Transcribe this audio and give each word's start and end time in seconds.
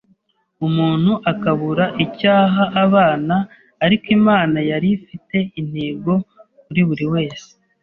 umuntu 0.67 1.11
akabura 1.31 1.85
icyo 2.05 2.29
aha 2.43 2.63
abana 2.85 3.35
ariko 3.85 4.05
Imana 4.17 4.57
yari 4.69 4.87
ifite 4.97 5.37
intego 5.59 6.11
kuri 6.65 6.81
buri 6.87 7.05
wese 7.13 7.47